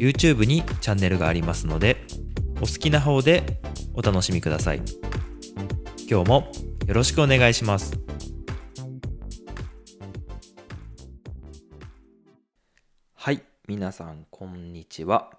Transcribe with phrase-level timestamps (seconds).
[0.00, 1.98] YouTube にチャンネルがありますので
[2.56, 3.60] お好きな方で
[3.92, 4.80] お楽しみください。
[6.08, 6.50] 今日も
[6.86, 8.00] よろしくお願いします。
[13.14, 15.32] はい皆さんこんにちは。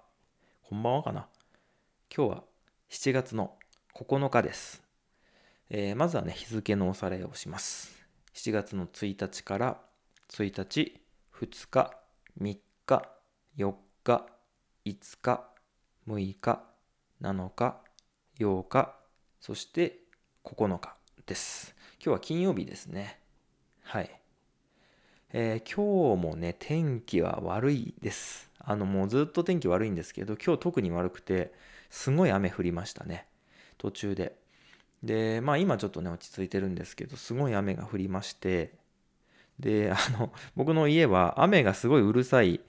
[0.62, 1.26] こんばんはかな。
[2.16, 2.44] 今日は
[2.88, 3.56] 7月の
[3.96, 4.84] 9日です、
[5.70, 8.00] えーまずはね日付のおさらいをします。
[8.34, 9.80] 7月の1日から
[10.30, 11.00] 1日
[11.34, 11.96] 2日
[12.40, 13.08] 3日
[13.58, 13.74] 4
[14.04, 14.31] 日
[14.84, 15.44] 5日
[16.08, 16.60] 6日
[17.20, 17.76] 7日
[18.40, 18.92] 8日
[19.40, 20.00] そして
[20.44, 21.76] 9日です。
[22.04, 23.20] 今日は金曜日ですね。
[23.84, 24.10] はい。
[25.32, 28.50] えー今日もね天気は悪いです。
[28.58, 31.52] あのもうずっと天気悪いんですけど今日特に悪くて
[31.88, 33.28] すごい雨降りましたね。
[33.78, 34.34] 途中で。
[35.04, 38.72] でまあ今ちょっとね落ち着いてるんですけどすごい雨が降りまして。
[39.60, 42.60] であの僕の家は雨がすごいうるさい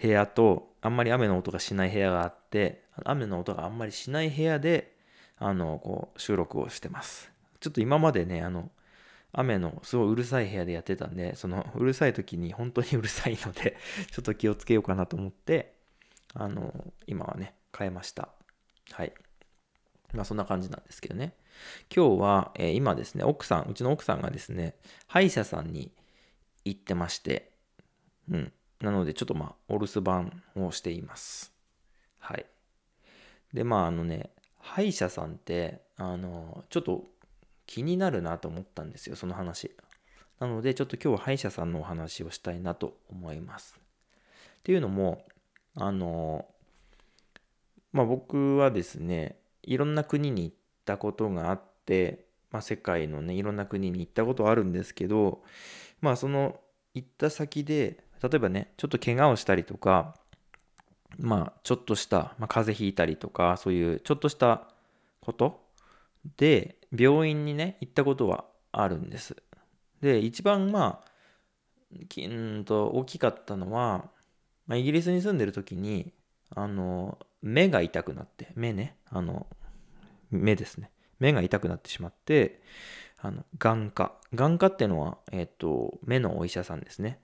[0.00, 4.96] 部屋とあんまり雨の音がしない部屋があって雨の音があんまりしない部屋で
[5.38, 7.30] あのこう収録をしてます。
[7.60, 8.70] ちょっと今までねあの
[9.32, 13.76] 雨のすごいうるさい部屋でやってたんでそのうるさい時に本当にうるさいので
[14.10, 15.74] ちょっと気をつけようかなと思って
[16.34, 18.28] あの今はね変えました。
[18.92, 19.12] はい。
[20.14, 21.34] まあそんな感じなんですけどね。
[21.94, 25.92] 今日は、えー今ですね奥さんうちの奥さんがですね歯医者さんに
[26.64, 27.52] 行ってまして
[28.30, 28.52] うん。
[28.80, 31.52] なのでちょっとまあお留守番をしています。
[32.18, 32.46] はい。
[33.52, 37.04] でまああのね歯医者さんってあのちょっと
[37.66, 39.70] 気になるなと思ったんですよその話。
[40.38, 43.76] なのでちょっと今日は歯医者さんのお話をしたいなと思います。
[44.58, 45.24] っていうのも
[45.74, 46.46] あの
[47.92, 55.42] まあ僕はですねいろんな国に行ったことがあって、まあ、世界のねいろんな国に行ったことはあるんですけど
[56.00, 56.60] まあその
[56.94, 60.14] 行った先で例えばねちょっと怪我をしたりとか
[61.18, 64.68] まあちょっとした、まあ、風邪ひいたりとかそういうちょっとした
[65.20, 65.64] こと
[66.36, 69.36] で病院にね行ったことはあるんです。
[70.00, 71.08] で一番まあ
[72.08, 74.04] きんと大きかったのは、
[74.66, 76.12] まあ、イギリスに住んでる時に
[76.54, 79.46] あの目が痛くなって目ねあの
[80.30, 80.90] 目ですね。
[81.18, 82.60] 目が痛くなってしまって
[83.20, 84.12] あの眼科。
[84.34, 87.18] 眼科っていうのは、えっと目のお医者さんですね。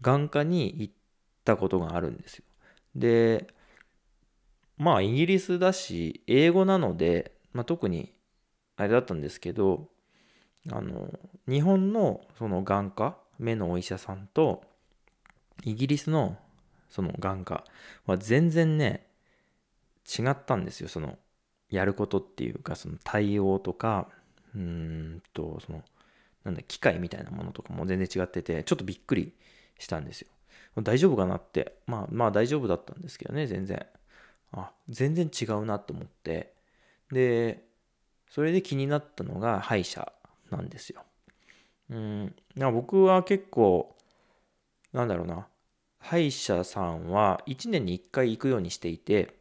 [0.00, 0.94] 眼科に行っ
[1.44, 2.44] たことがあるんですよ。
[2.94, 3.46] で
[4.76, 8.12] まあイギリスだし英語なので、まあ、特に
[8.76, 9.88] あれだったんですけど
[10.70, 11.08] あの
[11.48, 14.62] 日本のその眼科目のお医者さんと
[15.64, 16.36] イギリスの
[16.88, 17.64] その眼科
[18.06, 19.06] は全然ね
[20.06, 20.88] 違ったんですよ。
[20.88, 21.18] その
[21.70, 24.08] やることっていうかその対応とか
[24.54, 25.82] うーんとその
[26.44, 29.32] なんだ機械みたいなものとかも全然違っててちょっとびっくり
[29.78, 30.28] したんですよ。
[30.82, 31.76] 大丈夫かなって。
[31.86, 33.86] まあまあ大丈夫だったんですけどね全然。
[34.52, 36.52] あ全然違うなと思って。
[37.12, 37.64] で
[38.30, 40.12] それで気になったのが歯医者
[40.50, 41.02] なんですよ。
[41.90, 42.34] うん。
[42.56, 43.94] な僕は結構
[44.92, 45.46] なんだろうな。
[45.98, 49.36] 歯医者さんは1年に1回行くようにしていて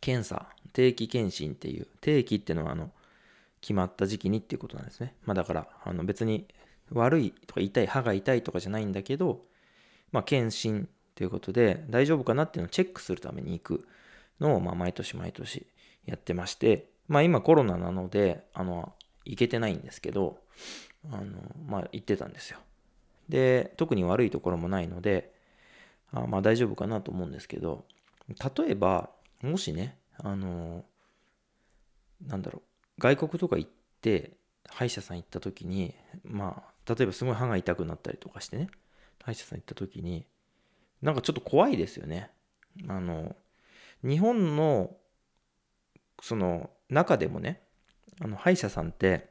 [0.00, 2.90] 検査定期検診っていう定期っていうのはあの
[3.60, 5.14] 決まった時期にっていうことなんですね。
[5.24, 6.46] まあだからあの別に
[6.90, 9.44] 悪いとか痛い歯が痛いとかじゃないんだけど
[10.10, 13.86] まあ検診ということで大丈夫かなっていうのをチェックするために行く
[14.40, 15.66] のをまあ毎年毎年
[16.06, 18.92] やってましてまあ今コロナなのであの
[19.24, 20.38] 行けてないんですけど
[21.10, 21.24] あの
[21.66, 22.58] まあ行ってたんですよ。
[23.28, 25.32] で特に悪いところもないので
[26.12, 27.84] あまあ大丈夫かなと思うんですけど
[28.28, 29.10] 例えば
[29.42, 30.84] もしねあの
[32.26, 32.62] なんだろ
[32.98, 33.70] う外国とか行っ
[34.00, 34.32] て
[34.68, 38.68] 歯医者さん行った時にまあ例えばすごい歯が痛くなったりとかしてね
[39.22, 40.26] 歯医者さん行った時に
[41.00, 42.30] なんかちょっと怖いですよね。
[42.88, 43.36] あの
[44.02, 44.96] 日本の
[46.20, 47.60] その中でもね
[48.20, 49.28] あの歯医者さんって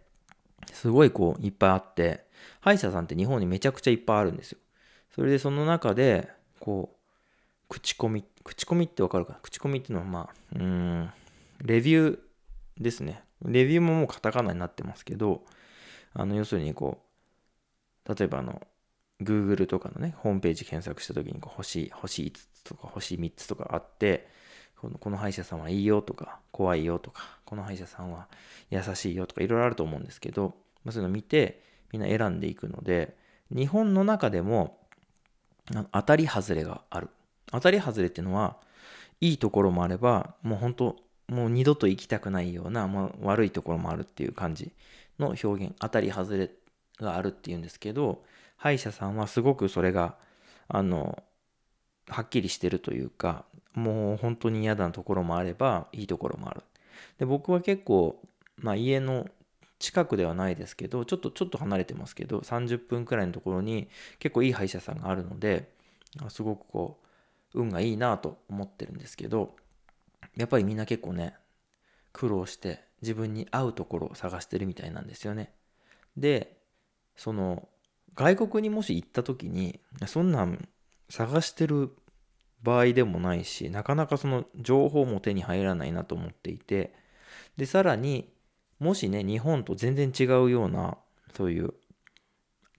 [0.74, 2.26] すごいこういっぱいあって
[2.60, 4.58] 歯医者さんって日本にめちゃくちゃいっぱいあるんですよ。
[5.16, 6.98] それでその中でこう
[7.68, 9.40] 口コミ口コミってわかるかな？
[9.42, 11.10] 口コミっていうのはまあうん
[11.64, 12.20] レビュー
[12.80, 13.24] ですね。
[13.44, 15.44] レビューももうカタカナになってますけど
[16.14, 17.11] あの要するにこう
[18.08, 18.62] 例えばあの
[19.22, 24.28] Google とかのねホームページ検索した時にこう星星5つとか星3つとかあって
[24.78, 28.28] このこの歯医者さんはいいよとか怖いよとかこの歯医者さんは
[28.72, 31.62] 優しいよとかいろいろあると思うんですけど、まあ、そういうのを見て
[31.92, 33.16] みんな選んでいくので
[33.56, 34.78] 日本の中でも
[35.92, 37.10] 当たり外れがある。
[37.52, 38.58] 当たり外れっていうのは
[39.20, 40.96] いいところもあればもう本当
[41.28, 44.72] もう二度と行きたくないような、まあ、悪いところもあるっていう感じ
[45.20, 45.76] の表現。
[45.80, 46.50] 当たり外れ
[47.02, 48.24] があるっていうんですけど
[48.58, 50.16] 歯医者さんはすごくそれが
[50.68, 51.24] あの
[52.08, 56.64] はっきりしてるというかもう本当に嫌なところもあればいいところもある。
[57.18, 58.22] で僕は結構、
[58.58, 59.28] まあ、家の
[59.80, 63.88] 近くではないですけどちょっとちょっと離れてますけど30分くらいのところに
[64.20, 65.70] 結構いい歯医者さんがあるので
[66.30, 67.00] すごくこ
[67.54, 69.56] う運がいいなと思ってるんですけど
[70.36, 71.34] やっぱりみんな結構ね
[72.14, 75.52] 苦労して自分に合うところを探してるみたいなんですよね。
[76.16, 76.61] で
[77.22, 77.70] その
[78.16, 80.68] 外国にもし行った時にそんなん
[81.08, 81.96] 探してる
[82.64, 86.96] 場合でもないしなかなかその情報も手に入らないなと思っていて
[87.58, 88.34] でさらに
[88.80, 90.98] もしね日本と全然違うような
[91.38, 91.76] そういう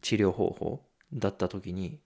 [0.01, 2.01] 治療方法だった時に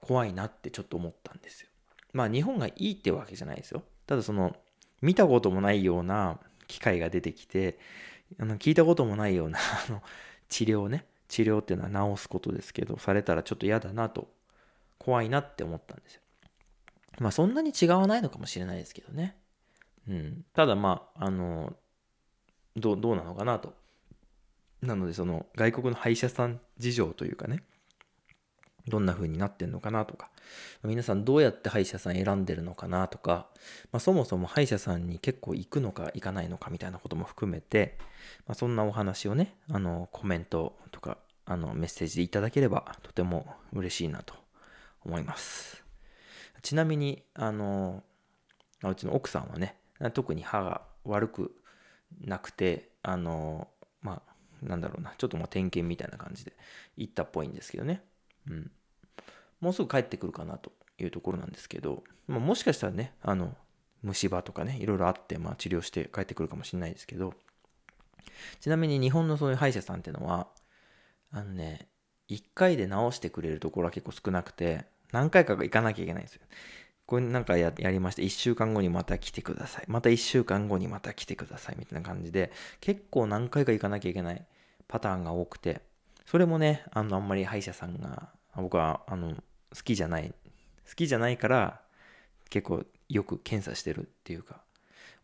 [0.00, 1.68] 怖いなってちょっと思ったんですよ。
[2.14, 3.82] まあ日本がいいってわけじゃないですよ。
[4.06, 4.56] ただその
[5.02, 6.38] 見たこともないような
[6.68, 7.78] 機械が出てきて
[8.38, 10.02] あの聞いたこともないようなあの
[10.48, 14.28] 治療をね治療っていうのは治すことですけどされたらちょっと嫌だなと
[14.98, 16.22] 怖いなって思ったんですよ。
[17.20, 19.36] まあそんなに違わないのかもしれないですけどね。
[20.08, 20.44] うん。
[20.54, 21.76] ただまあ、あの、
[22.76, 23.74] どう、どうなのかなと。
[24.80, 27.62] なのでその外国の歯医者さん事情というかね、
[28.88, 30.30] どんな風になってんのかなとか、
[30.82, 33.48] 皆さんどうやって歯医者さん選んでるのかなとか、
[33.92, 37.98] まあ、そもそも歯医者さんに結構行くのか行かないのかみたいなことも含めて、
[38.46, 44.34] まあ、そんなお話をね、あの、コメントとか、あの、メッセージでいただければとても嬉しいなと
[45.04, 45.84] 思います。
[46.62, 48.02] ちなみに、あの、
[48.84, 49.76] うちの奥さんはね、
[50.12, 51.54] 特に歯が悪く
[52.20, 53.68] なくて、あの、
[54.00, 56.52] まあ、なんだろうな、ちょっとまあ点検みたいな感じで
[56.96, 58.02] 行ったっぽいんですけどね。
[58.48, 58.70] うん。
[59.60, 63.54] もうすぐ帰ってくるかなというところなんですけど、ま、もしかしたらね、あの、
[64.02, 67.34] 虫歯とかね、いろいろあって、まあ治療して帰ってくるかもしれないですけど、
[68.60, 70.48] ちなみに日本のそういう歯医者さんっていうのは、
[71.30, 71.88] あのね、
[72.28, 76.42] 1回で治してくれるところは結構少なくて、何回か行かなきゃいけないんですよ。
[77.06, 79.84] これなんかやりまして、1週間後にまた来てください。
[79.88, 81.76] また1週間後にまた来てください。
[81.78, 84.44] みたいな感じで、結構何回か行かなきゃいけない
[84.88, 85.80] パターンが多くて、
[86.26, 89.34] それもね、あの、あんまり歯医者さんが、僕は、あの、
[89.74, 90.34] 好きじゃない、
[90.88, 91.80] 好きじゃないから、
[92.50, 94.62] 結構よく検査してるっていうか、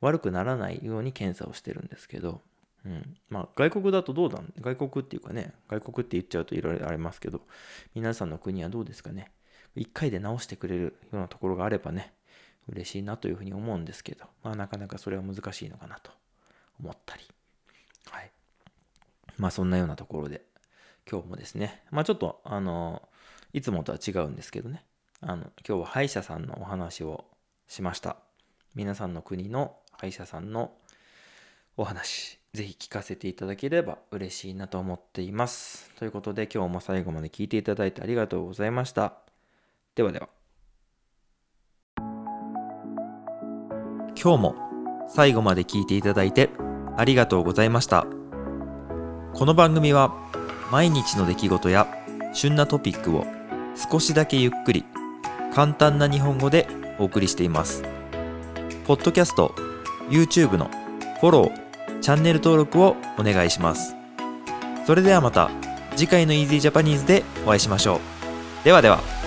[0.00, 2.42] 悪くならないように検査をしてるんですけど、
[2.84, 3.16] うん。
[3.30, 7.40] まあ、外国だとどうだ外国っていうかね、外国って言っちゃうといろいろありますけど、
[7.94, 9.30] 皆さんの国はどうですかね。
[9.76, 12.12] 1回で直してくれるようなところがあればね、
[12.68, 16.10] 嬉しいなというふうに思うんですけど、まあなかなかそれは難しいのかなと
[16.80, 17.22] 思ったり。
[18.10, 18.30] はい。
[19.38, 20.42] まあそんなようなところで、
[21.10, 23.08] 今日もですね、まあちょっとあの、
[23.54, 24.84] いつもとは違うんですけどね、
[25.20, 27.24] あの、今日は歯医者さんのお話を
[27.68, 28.16] しました。
[28.74, 30.72] 皆さんの国の歯医者さんの
[31.76, 35.88] お話、ぜひ聞かせていただければ嬉しいなと思っています。
[35.94, 39.14] ということで今日も最後まで聞いていただいてありがとうございました。
[39.94, 40.28] ではでは。
[44.20, 44.56] 今日も
[45.08, 46.50] 最後まで聞いていただいて
[46.96, 48.04] ありがとうございました。
[49.32, 50.12] この番組は
[50.72, 51.86] 毎日の出来事や
[52.32, 53.24] 旬なトピックを
[53.76, 54.84] 少しだけゆっくり
[55.54, 56.66] 簡単な日本語で
[56.98, 57.82] お送りしています。
[58.86, 59.54] ポッドキャスト、
[60.10, 60.70] YouTube の
[61.20, 63.94] フォロー、チャンネル登録をお願いします。
[64.86, 65.50] それではまた
[65.96, 68.00] 次回の Easy Japanese でお会いしましょう。
[68.64, 69.23] ではでは。